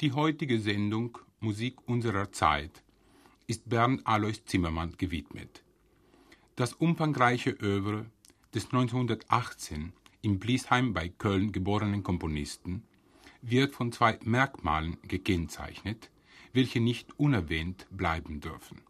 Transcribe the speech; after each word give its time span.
Die 0.00 0.12
heutige 0.12 0.58
Sendung 0.60 1.18
Musik 1.40 1.86
unserer 1.86 2.32
Zeit 2.32 2.82
ist 3.46 3.68
Bernd 3.68 4.06
Alois 4.06 4.42
Zimmermann 4.46 4.94
gewidmet. 4.96 5.62
Das 6.56 6.72
umfangreiche 6.72 7.50
Övre 7.50 8.06
des 8.54 8.64
1918 8.72 9.92
in 10.22 10.38
Bliesheim 10.38 10.94
bei 10.94 11.10
Köln 11.10 11.52
geborenen 11.52 12.02
Komponisten 12.02 12.82
wird 13.42 13.74
von 13.74 13.92
zwei 13.92 14.18
Merkmalen 14.24 14.96
gekennzeichnet, 15.06 16.10
welche 16.54 16.80
nicht 16.80 17.18
unerwähnt 17.18 17.86
bleiben 17.90 18.40
dürfen. 18.40 18.80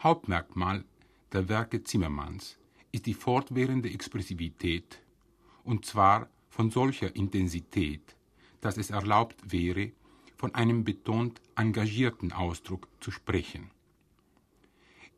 Hauptmerkmal 0.00 0.84
der 1.30 1.48
Werke 1.48 1.84
Zimmermanns 1.84 2.58
ist 2.90 3.06
die 3.06 3.14
fortwährende 3.14 3.90
Expressivität, 3.90 5.00
und 5.62 5.86
zwar 5.86 6.28
von 6.50 6.72
solcher 6.72 7.14
Intensität, 7.14 8.16
dass 8.60 8.76
es 8.76 8.90
erlaubt 8.90 9.36
wäre, 9.52 9.92
von 10.36 10.54
einem 10.54 10.84
betont 10.84 11.40
engagierten 11.56 12.32
Ausdruck 12.32 12.88
zu 13.00 13.10
sprechen. 13.10 13.70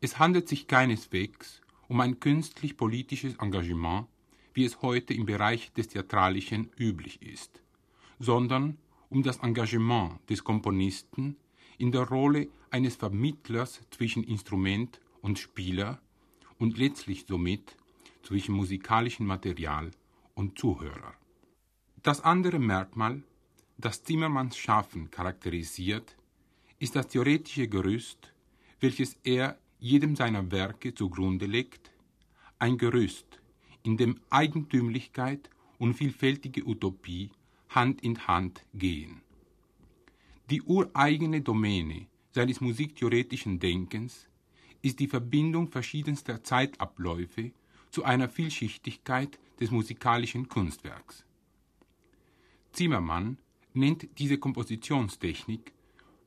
Es 0.01 0.17
handelt 0.17 0.47
sich 0.47 0.67
keineswegs 0.67 1.61
um 1.87 1.99
ein 1.99 2.19
künstlich-politisches 2.19 3.35
Engagement, 3.35 4.07
wie 4.53 4.65
es 4.65 4.81
heute 4.81 5.13
im 5.13 5.25
Bereich 5.25 5.71
des 5.73 5.89
Theatralischen 5.89 6.71
üblich 6.77 7.21
ist, 7.21 7.61
sondern 8.19 8.77
um 9.09 9.23
das 9.23 9.37
Engagement 9.37 10.17
des 10.29 10.43
Komponisten 10.43 11.35
in 11.77 11.91
der 11.91 12.03
Rolle 12.03 12.47
eines 12.69 12.95
Vermittlers 12.95 13.81
zwischen 13.91 14.23
Instrument 14.23 15.01
und 15.21 15.37
Spieler 15.37 15.99
und 16.57 16.77
letztlich 16.77 17.25
somit 17.27 17.75
zwischen 18.23 18.55
musikalischem 18.55 19.25
Material 19.25 19.91
und 20.33 20.57
Zuhörer. 20.57 21.13
Das 22.03 22.21
andere 22.21 22.59
Merkmal, 22.59 23.23
das 23.81 24.03
Zimmermanns 24.03 24.57
Schaffen 24.57 25.09
charakterisiert, 25.11 26.15
ist 26.79 26.95
das 26.95 27.07
theoretische 27.07 27.67
Gerüst, 27.67 28.33
welches 28.79 29.17
er 29.23 29.57
jedem 29.79 30.15
seiner 30.15 30.51
Werke 30.51 30.93
zugrunde 30.93 31.45
legt, 31.45 31.91
ein 32.59 32.77
Gerüst, 32.77 33.41
in 33.83 33.97
dem 33.97 34.19
Eigentümlichkeit 34.29 35.49
und 35.79 35.95
vielfältige 35.95 36.65
Utopie 36.65 37.31
Hand 37.69 38.01
in 38.01 38.27
Hand 38.27 38.63
gehen. 38.73 39.21
Die 40.49 40.61
ureigene 40.61 41.41
Domäne 41.41 42.07
seines 42.31 42.61
musiktheoretischen 42.61 43.59
Denkens 43.59 44.27
ist 44.81 44.99
die 44.99 45.07
Verbindung 45.07 45.67
verschiedenster 45.67 46.43
Zeitabläufe 46.43 47.51
zu 47.89 48.03
einer 48.03 48.29
Vielschichtigkeit 48.29 49.39
des 49.59 49.71
musikalischen 49.71 50.47
Kunstwerks. 50.47 51.25
Zimmermann 52.71 53.37
nennt 53.73 54.07
diese 54.19 54.37
Kompositionstechnik 54.37 55.73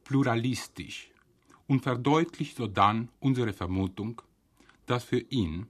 pluralistisch 0.05 1.11
und 1.67 1.83
verdeutlicht 1.83 2.57
sodann 2.57 3.09
unsere 3.21 3.53
Vermutung, 3.53 4.21
dass 4.87 5.05
für 5.05 5.21
ihn 5.21 5.67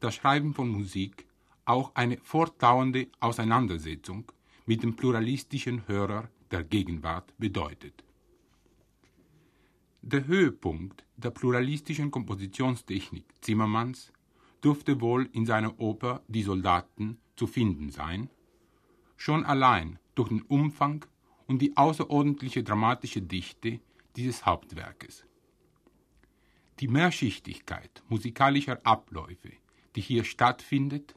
das 0.00 0.14
Schreiben 0.14 0.54
von 0.54 0.68
Musik 0.68 1.26
auch 1.64 1.94
eine 1.94 2.18
fortdauernde 2.18 3.08
Auseinandersetzung 3.20 4.30
mit 4.66 4.82
dem 4.82 4.96
pluralistischen 4.96 5.86
Hörer 5.86 6.28
der 6.50 6.64
Gegenwart 6.64 7.32
bedeutet. 7.38 8.04
Der 10.02 10.26
Höhepunkt 10.26 11.04
der 11.16 11.30
pluralistischen 11.30 12.10
Kompositionstechnik 12.10 13.24
Zimmermanns 13.40 14.12
dürfte 14.62 15.00
wohl 15.00 15.28
in 15.32 15.46
seiner 15.46 15.78
Oper 15.80 16.22
Die 16.28 16.42
Soldaten 16.42 17.18
zu 17.36 17.46
finden 17.46 17.90
sein, 17.90 18.30
schon 19.16 19.44
allein 19.44 19.98
durch 20.14 20.28
den 20.28 20.42
Umfang 20.42 21.04
und 21.48 21.60
die 21.60 21.76
außerordentliche 21.76 22.62
dramatische 22.62 23.22
Dichte 23.22 23.80
dieses 24.14 24.46
Hauptwerkes. 24.46 25.24
Die 26.78 26.88
Mehrschichtigkeit 26.88 28.02
musikalischer 28.08 28.78
Abläufe, 28.84 29.50
die 29.96 30.00
hier 30.00 30.22
stattfindet, 30.22 31.16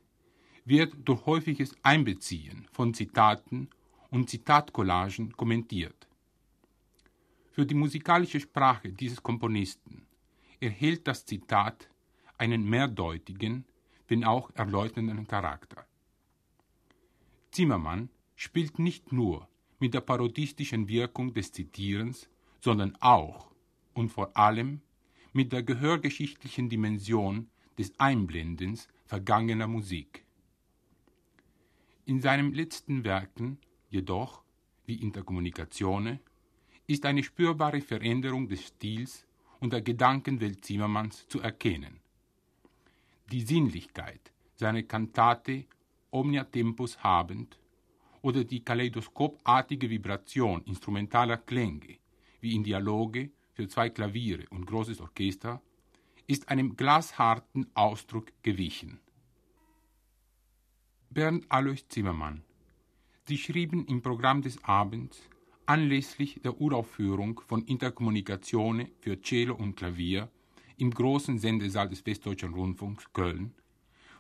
wird 0.66 0.96
durch 1.06 1.26
häufiges 1.26 1.76
Einbeziehen 1.84 2.68
von 2.72 2.94
Zitaten 2.94 3.70
und 4.10 4.30
Zitatcollagen 4.30 5.36
kommentiert. 5.38 6.08
Für 7.52 7.66
die 7.66 7.76
musikalische 7.76 8.40
Sprache 8.40 8.94
dieses 8.94 9.22
Komponisten 9.22 10.08
erhält 10.60 11.08
das 11.08 11.26
Zitat 11.26 11.90
einen 12.38 12.64
mehrdeutigen, 12.68 13.66
wenn 14.08 14.24
auch 14.24 14.50
erläuternden 14.56 15.28
Charakter. 15.28 15.86
Zimmermann 17.52 18.10
spielt 18.36 18.80
nicht 18.80 19.12
nur 19.12 19.48
mit 19.82 19.96
der 19.96 20.02
parodistischen 20.02 20.88
Wirkung 20.88 21.34
des 21.34 21.52
Zitierens, 21.52 22.30
sondern 22.62 22.96
auch 23.02 23.52
und 23.94 24.10
vor 24.10 24.38
allem 24.38 24.82
mit 25.34 25.52
der 25.52 25.64
gehörgeschichtlichen 25.64 26.70
Dimension 26.70 27.50
des 27.80 27.92
Einblendens 28.00 28.88
vergangener 29.06 29.68
Musik. 29.68 30.24
In 32.06 32.22
seinen 32.22 32.54
letzten 32.54 33.04
Werken 33.04 33.58
jedoch, 33.90 34.44
wie 34.86 34.96
in 34.96 35.12
der 35.12 35.24
Kommunikatione, 35.24 36.20
ist 36.86 37.06
eine 37.06 37.24
spürbare 37.24 37.82
Veränderung 37.82 38.48
des 38.48 38.68
Stils 38.68 39.26
und 39.60 39.74
der 39.74 39.82
Gedankenwelt 39.82 40.64
Zimmermanns 40.64 41.28
zu 41.28 41.40
erkennen. 41.40 42.02
Die 43.32 43.42
Sinnlichkeit 43.42 44.32
seiner 44.56 44.84
Kantate 44.84 45.66
Omnia 46.12 46.44
Tempus 46.44 47.04
habend 47.04 47.58
oder 48.22 48.44
die 48.44 48.64
kaleidoskopartige 48.64 49.90
Vibration 49.90 50.64
instrumentaler 50.66 51.38
Klänge, 51.38 51.98
wie 52.40 52.56
in 52.56 52.64
Dialoge 52.64 53.32
für 53.54 53.68
zwei 53.68 53.90
Klaviere 53.90 54.46
und 54.50 54.66
großes 54.66 55.02
Orchester, 55.02 55.62
ist 56.28 56.50
einem 56.50 56.78
glasharten 56.78 57.68
Ausdruck 57.74 58.32
gewichen. 58.44 59.00
Bernd 61.10 61.46
Alois 61.50 61.88
Zimmermann. 61.90 62.44
Sie 63.26 63.38
schrieben 63.38 63.86
im 63.86 64.02
Programm 64.02 64.42
des 64.42 64.64
Abends 64.64 65.30
anlässlich 65.66 66.40
der 66.44 66.60
Uraufführung 66.60 67.42
von 67.48 67.64
Interkommunikatione 67.64 68.92
für 69.00 69.22
Cello 69.22 69.56
und 69.56 69.76
Klavier 69.76 70.30
im 70.78 70.92
großen 70.92 71.38
Sendesaal 71.38 71.90
des 71.90 72.06
Westdeutschen 72.06 72.54
Rundfunks 72.54 73.12
Köln 73.14 73.54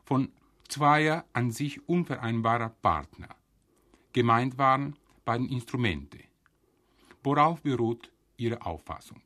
von 0.03 0.31
zweier 0.67 1.25
an 1.33 1.51
sich 1.51 1.87
unvereinbarer 1.87 2.69
Partner. 2.69 3.29
Gemeint 4.13 4.57
waren 4.57 4.95
beiden 5.25 5.47
Instrumente. 5.49 6.19
Worauf 7.23 7.61
beruht 7.61 8.11
Ihre 8.37 8.65
Auffassung? 8.65 9.21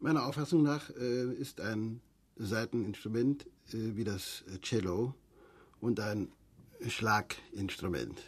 Meiner 0.00 0.26
Auffassung 0.26 0.62
nach 0.62 0.90
äh, 0.90 1.32
ist 1.34 1.60
ein 1.60 2.00
Saiteninstrument 2.36 3.46
äh, 3.72 3.96
wie 3.96 4.04
das 4.04 4.44
Cello 4.62 5.14
und 5.80 6.00
ein 6.00 6.28
Schlaginstrument 6.86 8.18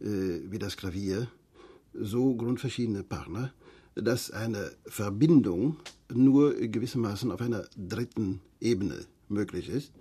äh, 0.00 0.40
wie 0.50 0.58
das 0.58 0.76
Klavier 0.76 1.28
so 1.92 2.34
grundverschiedene 2.34 3.02
Partner, 3.02 3.52
dass 3.94 4.30
eine 4.30 4.70
Verbindung 4.86 5.76
nur 6.12 6.54
gewissermaßen 6.54 7.32
auf 7.32 7.40
einer 7.40 7.66
dritten 7.76 8.40
Ebene 8.60 9.06
möglich 9.28 9.68
ist. 9.68 9.92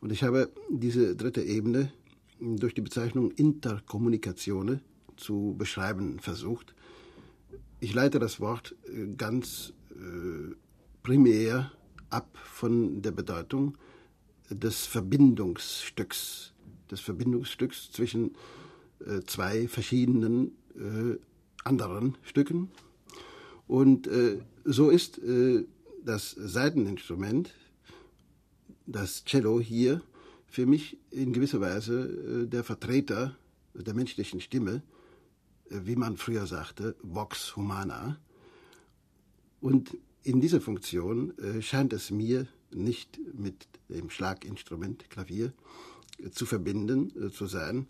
Und 0.00 0.12
ich 0.12 0.22
habe 0.22 0.50
diese 0.68 1.16
dritte 1.16 1.42
Ebene 1.42 1.92
durch 2.40 2.74
die 2.74 2.80
Bezeichnung 2.80 3.30
Interkommunikation 3.32 4.80
zu 5.16 5.54
beschreiben 5.56 6.18
versucht. 6.18 6.74
Ich 7.80 7.94
leite 7.94 8.18
das 8.18 8.40
Wort 8.40 8.74
äh, 8.86 9.06
ganz 9.16 9.72
äh, 9.90 10.54
primär 11.02 11.72
ab 12.08 12.36
von 12.36 13.02
der 13.02 13.12
Bedeutung 13.12 13.76
des 14.50 14.86
Verbindungsstücks, 14.86 16.52
des 16.90 17.00
Verbindungsstücks 17.00 17.92
zwischen 17.92 18.36
äh, 19.06 19.20
zwei 19.26 19.68
verschiedenen 19.68 20.52
anderen 21.64 22.16
Stücken. 22.22 22.70
Und 23.66 24.08
so 24.64 24.88
ist 24.88 25.20
das 26.04 26.30
Saiteninstrument, 26.30 27.52
das 28.86 29.24
Cello 29.24 29.60
hier, 29.60 30.00
für 30.50 30.66
mich 30.66 30.98
in 31.10 31.32
gewisser 31.32 31.60
Weise 31.60 32.42
äh, 32.44 32.46
der 32.46 32.64
Vertreter 32.64 33.36
der 33.72 33.94
menschlichen 33.94 34.40
Stimme, 34.40 34.82
äh, 35.70 35.80
wie 35.84 35.96
man 35.96 36.16
früher 36.16 36.46
sagte, 36.46 36.96
Vox 37.02 37.56
Humana. 37.56 38.18
Und 39.60 39.96
in 40.22 40.40
dieser 40.40 40.60
Funktion 40.60 41.32
scheint 41.60 41.92
es 41.92 42.10
mir 42.10 42.46
nicht 42.70 43.18
mit 43.34 43.68
dem 43.88 44.10
Schlaginstrument 44.10 45.08
Klavier 45.08 45.52
zu 46.30 46.44
verbinden 46.44 47.30
zu 47.32 47.46
sein. 47.46 47.86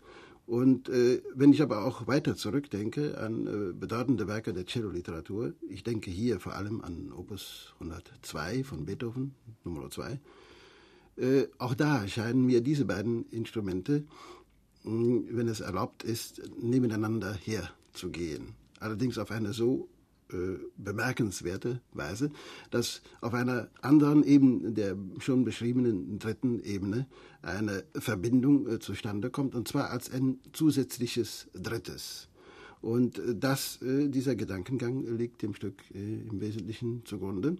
Und 0.51 0.89
äh, 0.89 1.21
wenn 1.33 1.53
ich 1.53 1.61
aber 1.61 1.85
auch 1.85 2.07
weiter 2.07 2.35
zurückdenke 2.35 3.17
an 3.17 3.47
äh, 3.47 3.73
bedeutende 3.73 4.27
Werke 4.27 4.51
der 4.51 4.65
Cello-Literatur, 4.65 5.53
ich 5.69 5.83
denke 5.83 6.11
hier 6.11 6.41
vor 6.41 6.55
allem 6.55 6.81
an 6.81 7.13
Opus 7.13 7.73
102 7.75 8.65
von 8.65 8.85
Beethoven, 8.85 9.33
Nummer 9.63 9.89
2, 9.89 10.19
äh, 11.17 11.47
auch 11.57 11.75
da 11.75 12.07
scheinen 12.07 12.45
mir 12.45 12.61
diese 12.61 12.85
beiden 12.85 13.25
Instrumente, 13.29 14.05
mh, 14.83 15.23
wenn 15.31 15.47
es 15.47 15.59
erlaubt 15.59 16.03
ist, 16.03 16.41
nebeneinander 16.61 17.33
her 17.33 17.69
zu 17.93 18.09
gehen. 18.09 18.55
Allerdings 18.79 19.17
auf 19.17 19.31
eine 19.31 19.53
so 19.53 19.89
äh, 20.31 20.57
bemerkenswerte 20.77 21.81
Weise, 21.93 22.31
dass 22.69 23.01
auf 23.19 23.33
einer 23.33 23.69
anderen 23.81 24.23
Ebene, 24.23 24.71
der 24.71 24.97
schon 25.19 25.43
beschriebenen 25.43 26.19
dritten 26.19 26.61
Ebene, 26.63 27.05
eine 27.41 27.83
Verbindung 27.93 28.67
äh, 28.67 28.79
zustande 28.79 29.29
kommt, 29.29 29.55
und 29.55 29.67
zwar 29.67 29.89
als 29.89 30.09
ein 30.09 30.39
zusätzliches 30.53 31.49
Drittes. 31.53 32.29
Und 32.81 33.19
äh, 33.19 33.35
das, 33.35 33.81
äh, 33.81 34.09
dieser 34.09 34.35
Gedankengang 34.35 35.05
liegt 35.17 35.41
dem 35.41 35.53
Stück 35.53 35.83
äh, 35.93 35.97
im 36.29 36.41
Wesentlichen 36.41 37.03
zugrunde. 37.05 37.57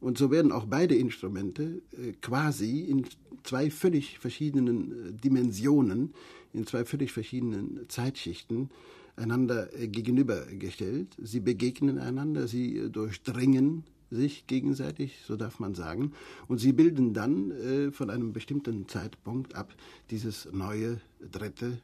Und 0.00 0.18
so 0.18 0.30
werden 0.30 0.50
auch 0.50 0.66
beide 0.66 0.96
Instrumente 0.96 1.80
quasi 2.22 2.80
in 2.80 3.06
zwei 3.44 3.70
völlig 3.70 4.18
verschiedenen 4.18 5.16
Dimensionen, 5.22 6.12
in 6.52 6.66
zwei 6.66 6.84
völlig 6.84 7.12
verschiedenen 7.12 7.88
Zeitschichten 7.88 8.68
einander 9.14 9.68
gegenübergestellt. 9.78 11.16
Sie 11.22 11.38
begegnen 11.38 12.00
einander, 12.00 12.48
sie 12.48 12.90
durchdringen 12.90 13.84
sich 14.10 14.48
gegenseitig, 14.48 15.20
so 15.24 15.36
darf 15.36 15.60
man 15.60 15.76
sagen, 15.76 16.14
und 16.48 16.58
sie 16.58 16.72
bilden 16.72 17.14
dann 17.14 17.92
von 17.92 18.10
einem 18.10 18.32
bestimmten 18.32 18.88
Zeitpunkt 18.88 19.54
ab 19.54 19.72
dieses 20.10 20.48
neue 20.50 21.00
dritte, 21.30 21.78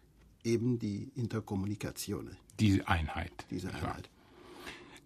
eben 0.45 0.79
die 0.79 1.11
Interkommunikation 1.15 2.37
diese 2.59 2.89
Einheit. 2.89 3.47
Diese 3.51 3.73
Einheit. 3.73 4.11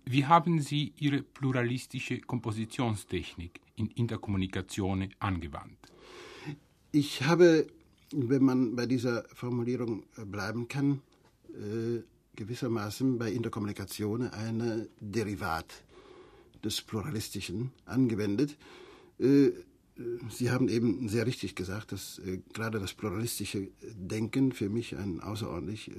Wie 0.04 0.26
haben 0.26 0.60
Sie 0.60 0.92
Ihre 0.98 1.22
pluralistische 1.22 2.20
Kompositionstechnik 2.20 3.60
in 3.76 3.88
Interkommunikation 3.88 5.08
angewandt? 5.20 5.78
Ich 6.90 7.22
habe, 7.22 7.66
wenn 8.10 8.42
man 8.42 8.74
bei 8.74 8.86
dieser 8.86 9.24
Formulierung 9.34 10.04
bleiben 10.16 10.68
kann, 10.68 11.02
äh, 11.50 12.02
gewissermaßen 12.36 13.18
bei 13.18 13.30
Interkommunikation 13.30 14.28
ein 14.28 14.88
Derivat 15.00 15.84
des 16.64 16.80
Pluralistischen 16.82 17.70
angewendet. 17.84 18.56
Äh, 19.18 19.50
Sie 20.30 20.50
haben 20.50 20.68
eben 20.68 21.08
sehr 21.08 21.26
richtig 21.26 21.54
gesagt, 21.54 21.92
dass 21.92 22.18
äh, 22.20 22.38
gerade 22.54 22.80
das 22.80 22.94
pluralistische 22.94 23.68
Denken 23.94 24.52
für 24.52 24.70
mich 24.70 24.96
ein 24.96 25.20
außerordentlich 25.20 25.90
äh, 25.90 25.94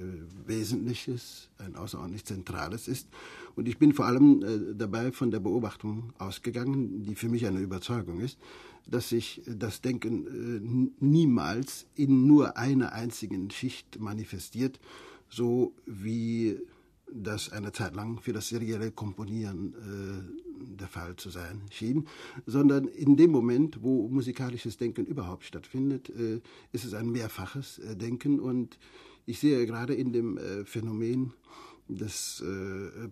wesentliches, 0.46 1.48
ein 1.58 1.76
außerordentlich 1.76 2.24
zentrales 2.24 2.88
ist. 2.88 3.08
Und 3.54 3.68
ich 3.68 3.78
bin 3.78 3.92
vor 3.92 4.06
allem 4.06 4.42
äh, 4.42 4.74
dabei 4.74 5.12
von 5.12 5.30
der 5.30 5.38
Beobachtung 5.38 6.12
ausgegangen, 6.18 7.04
die 7.04 7.14
für 7.14 7.28
mich 7.28 7.46
eine 7.46 7.60
Überzeugung 7.60 8.20
ist, 8.20 8.38
dass 8.86 9.10
sich 9.10 9.42
das 9.46 9.80
Denken 9.80 10.26
äh, 10.26 11.04
niemals 11.04 11.86
in 11.94 12.26
nur 12.26 12.56
einer 12.56 12.92
einzigen 12.92 13.50
Schicht 13.50 14.00
manifestiert, 14.00 14.80
so 15.28 15.72
wie 15.86 16.58
das 17.12 17.52
eine 17.52 17.70
Zeit 17.70 17.94
lang 17.94 18.20
für 18.20 18.32
das 18.32 18.48
serielle 18.48 18.90
Komponieren 18.90 19.74
äh, 19.74 20.43
der 20.58 20.88
Fall 20.88 21.16
zu 21.16 21.30
sein 21.30 21.62
schien, 21.70 22.06
sondern 22.46 22.88
in 22.88 23.16
dem 23.16 23.30
Moment, 23.30 23.82
wo 23.82 24.08
musikalisches 24.08 24.76
Denken 24.76 25.06
überhaupt 25.06 25.44
stattfindet, 25.44 26.10
äh, 26.10 26.40
ist 26.72 26.84
es 26.84 26.94
ein 26.94 27.10
mehrfaches 27.10 27.78
äh, 27.78 27.96
Denken. 27.96 28.40
Und 28.40 28.78
ich 29.26 29.40
sehe 29.40 29.66
gerade 29.66 29.94
in 29.94 30.12
dem 30.12 30.38
äh, 30.38 30.64
Phänomen 30.64 31.32
des 31.86 32.42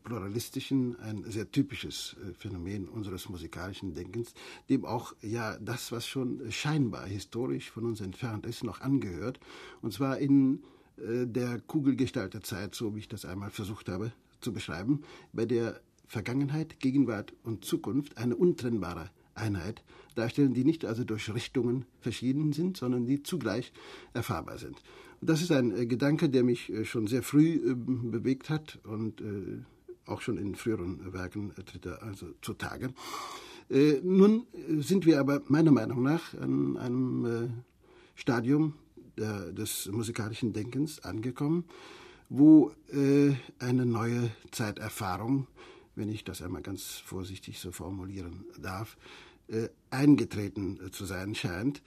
Pluralistischen 0.03 0.99
ein 0.99 1.25
sehr 1.31 1.51
typisches 1.51 2.17
Phänomen 2.39 2.89
unseres 2.89 3.29
musikalischen 3.29 3.93
Denkens, 3.93 4.33
dem 4.71 4.87
auch 4.87 5.15
ja 5.21 5.59
das, 5.59 5.93
was 5.93 6.07
schon 6.07 6.51
scheinbar 6.51 7.05
historisch 7.05 7.71
von 7.71 7.85
uns 7.85 8.01
entfernt 8.01 8.47
ist, 8.47 8.65
noch 8.65 8.81
angehört, 8.81 9.41
und 9.83 9.93
zwar 9.93 10.17
in 10.17 10.63
äh, 10.97 11.27
der 11.27 11.61
Kugelgestalterzeit, 11.61 12.75
so 12.75 12.95
wie 12.95 13.01
ich 13.01 13.09
das 13.09 13.25
einmal 13.25 13.51
versucht 13.51 13.89
habe 13.89 14.13
zu 14.41 14.53
beschreiben, 14.53 15.03
bei 15.33 15.47
der 15.47 15.81
Vergangenheit, 16.07 16.81
Gegenwart 16.81 17.33
und 17.43 17.65
Zukunft 17.65 18.19
eine 18.19 18.37
untrennbare 18.37 19.11
Einheit 19.35 19.83
darstellen, 20.15 20.55
die 20.55 20.65
nicht 20.65 20.85
also 20.85 21.05
durch 21.05 21.33
Richtungen 21.33 21.87
verschieden 22.01 22.53
sind, 22.53 22.77
sondern 22.77 23.07
die 23.07 23.23
zugleich 23.23 23.73
erfahrbar 24.13 24.59
sind. 24.59 24.83
Und 25.21 25.31
das 25.31 25.41
ist 25.41 25.53
ein 25.53 25.75
äh, 25.77 25.87
Gedanke, 25.87 26.29
der 26.29 26.45
mich 26.45 26.71
äh, 26.71 26.85
schon 26.85 27.07
sehr 27.07 27.23
früh 27.23 27.75
bewegt 27.75 28.51
hat 28.51 28.79
und 28.85 29.23
auch 30.05 30.21
schon 30.21 30.37
in 30.37 30.57
früheren 30.57 31.13
Werken 31.13 31.53
tritt 31.65 31.87
er 31.87 32.03
also 32.03 32.27
zutage. 32.43 32.93
Nun 34.03 34.47
sind 34.81 35.07
wir 35.07 35.21
aber 35.21 35.43
meiner 35.47 35.71
Meinung 35.71 36.03
nach 36.03 36.35
an 36.35 36.77
einem 36.77 37.63
Stadium 38.17 38.75
des 39.17 39.89
musikalischen 39.93 40.53
Denkens 40.53 41.01
angekommen, 41.05 41.65
wo 42.29 42.73
äh, 42.93 43.33
eine 43.59 43.85
neue 43.85 44.31
Zeiterfahrung, 44.51 45.47
wenn 45.95 46.09
ich 46.09 46.25
das 46.25 46.43
einmal 46.43 46.63
ganz 46.63 46.85
vorsichtig 46.85 47.59
so 47.59 47.73
formulieren 47.73 48.45
darf, 48.61 48.97
äh, 49.49 49.69
eingetreten 49.91 50.79
äh, 50.87 50.91
zu 50.91 51.05
sein 51.05 51.35
scheint. 51.35 51.83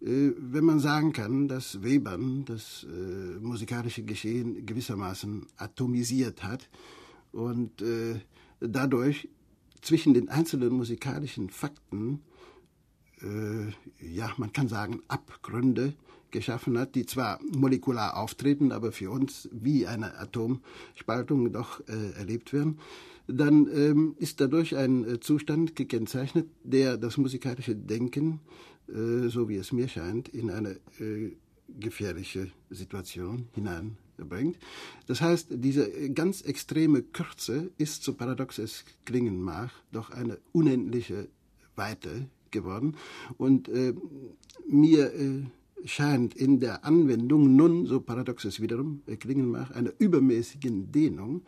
Äh, 0.00 0.32
wenn 0.38 0.64
man 0.64 0.78
sagen 0.78 1.12
kann, 1.12 1.48
dass 1.48 1.82
Webern 1.82 2.44
das 2.44 2.84
äh, 2.84 3.38
musikalische 3.40 4.02
Geschehen 4.02 4.66
gewissermaßen 4.66 5.46
atomisiert 5.56 6.42
hat 6.42 6.68
und 7.32 7.80
äh, 7.80 8.20
dadurch 8.60 9.28
zwischen 9.80 10.14
den 10.14 10.28
einzelnen 10.28 10.72
musikalischen 10.72 11.50
Fakten 11.50 12.20
ja, 13.98 14.30
man 14.36 14.52
kann 14.52 14.68
sagen, 14.68 15.00
Abgründe 15.08 15.94
geschaffen 16.36 16.78
hat, 16.78 16.94
die 16.94 17.06
zwar 17.06 17.40
molekular 17.56 18.18
auftreten, 18.18 18.70
aber 18.70 18.92
für 18.92 19.10
uns 19.10 19.48
wie 19.52 19.86
eine 19.86 20.18
Atomspaltung 20.18 21.50
doch 21.50 21.80
äh, 21.88 22.10
erlebt 22.18 22.52
werden, 22.52 22.78
dann 23.26 23.66
ähm, 23.74 24.14
ist 24.18 24.42
dadurch 24.42 24.76
ein 24.76 25.04
äh, 25.06 25.18
Zustand 25.18 25.76
gekennzeichnet, 25.76 26.46
der 26.62 26.98
das 26.98 27.16
musikalische 27.16 27.74
Denken, 27.74 28.40
äh, 28.88 29.28
so 29.28 29.48
wie 29.48 29.56
es 29.56 29.72
mir 29.72 29.88
scheint, 29.88 30.28
in 30.28 30.50
eine 30.50 30.78
äh, 31.00 31.32
gefährliche 31.80 32.50
Situation 32.68 33.48
hineinbringt. 33.54 34.58
Das 35.06 35.22
heißt, 35.22 35.48
diese 35.50 36.10
ganz 36.10 36.42
extreme 36.42 37.00
Kürze 37.00 37.70
ist, 37.78 38.04
so 38.04 38.12
paradox 38.12 38.58
es 38.58 38.84
klingen 39.06 39.40
mag, 39.40 39.70
doch 39.90 40.10
eine 40.10 40.38
unendliche 40.52 41.28
Weite 41.76 42.28
geworden. 42.50 42.94
Und 43.38 43.68
äh, 43.70 43.94
mir 44.68 45.14
äh, 45.14 45.44
scheint 45.86 46.34
in 46.34 46.60
der 46.60 46.84
Anwendung 46.84 47.56
nun, 47.56 47.86
so 47.86 48.00
paradox 48.00 48.44
es 48.44 48.60
wiederum 48.60 49.02
klingen 49.18 49.50
mag, 49.50 49.74
einer 49.74 49.92
übermäßigen 49.98 50.92
Dehnung 50.92 51.42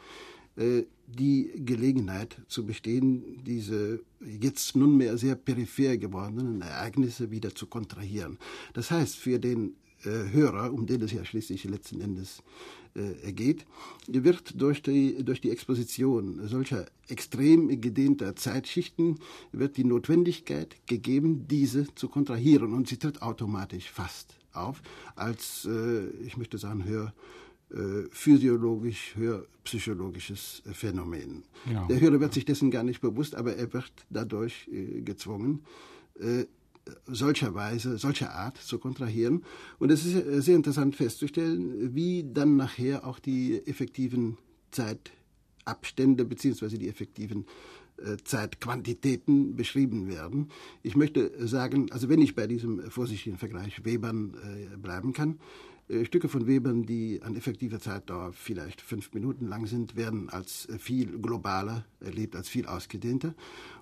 äh, 0.56 0.84
die 1.06 1.52
Gelegenheit 1.64 2.36
zu 2.48 2.66
bestehen, 2.66 3.42
diese 3.44 4.00
jetzt 4.20 4.76
nunmehr 4.76 5.16
sehr 5.16 5.36
peripher 5.36 5.96
gewordenen 5.96 6.60
Ereignisse 6.60 7.30
wieder 7.30 7.54
zu 7.54 7.66
kontrahieren. 7.66 8.38
Das 8.74 8.90
heißt, 8.90 9.16
für 9.16 9.38
den 9.38 9.68
äh, 9.68 9.87
Hörer, 10.04 10.72
um 10.72 10.86
den 10.86 11.02
es 11.02 11.12
ja 11.12 11.24
schließlich 11.24 11.64
letzten 11.64 12.00
Endes 12.00 12.42
äh, 12.98 13.32
geht, 13.32 13.66
wird 14.06 14.60
durch 14.60 14.82
die, 14.82 15.22
durch 15.24 15.40
die 15.40 15.50
Exposition 15.50 16.46
solcher 16.48 16.86
extrem 17.08 17.80
gedehnter 17.80 18.34
Zeitschichten 18.34 19.18
wird 19.52 19.76
die 19.76 19.84
Notwendigkeit 19.84 20.76
gegeben, 20.86 21.46
diese 21.48 21.92
zu 21.94 22.08
kontrahieren 22.08 22.72
und 22.72 22.88
sie 22.88 22.96
tritt 22.96 23.22
automatisch 23.22 23.90
fast 23.90 24.36
auf 24.52 24.82
als, 25.14 25.66
äh, 25.66 26.08
ich 26.26 26.36
möchte 26.36 26.58
sagen, 26.58 26.84
höher 26.84 27.12
äh, 27.70 28.08
physiologisch, 28.10 29.14
höher 29.16 29.44
psychologisches 29.64 30.62
Phänomen. 30.72 31.44
Ja. 31.70 31.86
Der 31.86 32.00
Hörer 32.00 32.20
wird 32.20 32.34
sich 32.34 32.44
dessen 32.44 32.70
gar 32.70 32.82
nicht 32.82 33.00
bewusst, 33.00 33.34
aber 33.34 33.56
er 33.56 33.72
wird 33.72 33.92
dadurch 34.10 34.68
äh, 34.72 35.02
gezwungen, 35.02 35.60
äh, 36.88 36.92
solcherweise, 37.06 37.98
solcher 37.98 38.34
Art 38.34 38.56
zu 38.58 38.78
kontrahieren. 38.78 39.44
Und 39.78 39.90
es 39.90 40.04
ist 40.04 40.44
sehr 40.44 40.56
interessant 40.56 40.96
festzustellen, 40.96 41.94
wie 41.94 42.24
dann 42.32 42.56
nachher 42.56 43.06
auch 43.06 43.18
die 43.18 43.66
effektiven 43.66 44.38
Zeitabstände 44.70 46.24
bzw. 46.24 46.78
die 46.78 46.88
effektiven 46.88 47.46
äh, 47.98 48.16
Zeitquantitäten 48.22 49.56
beschrieben 49.56 50.08
werden. 50.08 50.50
Ich 50.82 50.94
möchte 50.94 51.46
sagen, 51.46 51.90
also 51.90 52.08
wenn 52.08 52.22
ich 52.22 52.34
bei 52.34 52.46
diesem 52.46 52.90
vorsichtigen 52.90 53.38
Vergleich 53.38 53.84
Webern 53.84 54.34
äh, 54.34 54.76
bleiben 54.76 55.12
kann, 55.12 55.40
Stücke 56.04 56.28
von 56.28 56.46
Webern, 56.46 56.84
die 56.84 57.20
an 57.22 57.34
effektiver 57.34 57.80
Zeitdauer 57.80 58.32
vielleicht 58.32 58.80
fünf 58.80 59.14
Minuten 59.14 59.46
lang 59.46 59.66
sind, 59.66 59.96
werden 59.96 60.28
als 60.28 60.68
viel 60.78 61.18
globaler 61.18 61.84
erlebt, 62.00 62.36
als 62.36 62.48
viel 62.48 62.66
ausgedehnter. 62.66 63.34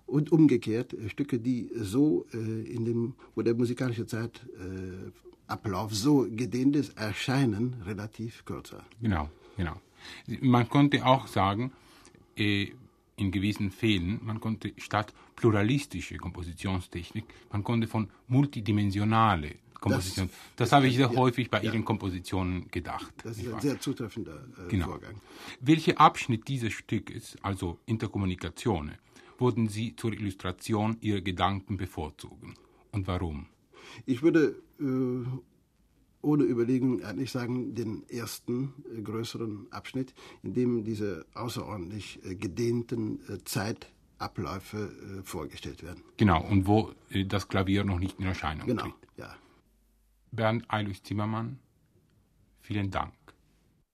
Und 0.06 0.30
umgekehrt, 0.30 0.94
Stücke, 1.08 1.40
die 1.40 1.68
so 1.74 2.26
in 2.32 2.84
dem, 2.84 3.14
wo 3.34 3.42
der 3.42 3.54
musikalische 3.54 4.06
Zeitablauf 4.06 5.92
so 5.94 6.28
gedehnt 6.30 6.76
ist, 6.76 6.96
erscheinen 6.96 7.82
relativ 7.84 8.44
kürzer. 8.44 8.84
Genau, 9.02 9.28
genau. 9.56 9.80
Man 10.40 10.68
konnte 10.68 11.04
auch 11.04 11.26
sagen, 11.26 11.72
in 12.36 13.32
gewissen 13.32 13.72
Fällen, 13.72 14.20
man 14.22 14.40
konnte 14.40 14.72
statt 14.76 15.12
pluralistische 15.34 16.18
Kompositionstechnik, 16.18 17.24
man 17.50 17.64
konnte 17.64 17.88
von 17.88 18.08
multidimensionale 18.28 19.56
Komposition. 19.80 20.28
Das, 20.28 20.68
das 20.68 20.72
habe 20.72 20.86
ich 20.86 20.96
sehr 20.96 21.10
ja, 21.10 21.16
häufig 21.16 21.50
bei 21.50 21.62
ja. 21.62 21.72
Ihren 21.72 21.84
Kompositionen 21.84 22.68
gedacht. 22.70 23.12
Das 23.22 23.38
ist 23.38 23.52
ein 23.52 23.60
sehr 23.60 23.80
zutreffender 23.80 24.44
äh, 24.66 24.68
genau. 24.68 24.86
Vorgang. 24.86 25.20
Welcher 25.60 26.00
Abschnitt 26.00 26.48
dieses 26.48 26.72
Stückes, 26.72 27.36
also 27.42 27.78
Interkommunikation, 27.86 28.92
würden 29.38 29.68
Sie 29.68 29.94
zur 29.96 30.12
Illustration 30.12 30.96
Ihrer 31.00 31.20
Gedanken 31.20 31.76
bevorzugen 31.76 32.54
und 32.92 33.06
warum? 33.06 33.46
Ich 34.04 34.22
würde 34.22 34.56
äh, 34.80 35.24
ohne 36.22 36.44
Überlegung 36.44 37.02
eigentlich 37.04 37.30
sagen, 37.30 37.74
den 37.74 38.08
ersten 38.08 38.74
äh, 38.96 39.00
größeren 39.00 39.68
Abschnitt, 39.70 40.14
in 40.42 40.54
dem 40.54 40.84
diese 40.84 41.24
außerordentlich 41.34 42.20
äh, 42.24 42.34
gedehnten 42.34 43.20
äh, 43.28 43.38
Zeitabläufe 43.44 44.90
äh, 45.18 45.22
vorgestellt 45.22 45.82
werden. 45.82 46.02
Genau, 46.16 46.44
und 46.44 46.66
wo 46.66 46.92
äh, 47.10 47.24
das 47.24 47.48
Klavier 47.48 47.84
noch 47.84 47.98
nicht 47.98 48.18
in 48.18 48.26
Erscheinung 48.26 48.66
genau, 48.66 48.82
tritt. 48.82 48.94
Genau, 49.16 49.28
ja. 49.28 49.36
Bernd 50.36 50.64
Eilus 50.68 51.02
Zimmermann, 51.02 51.58
vielen 52.60 52.90
Dank. 52.90 53.14